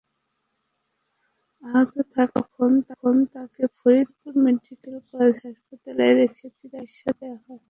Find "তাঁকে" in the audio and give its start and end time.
3.33-3.63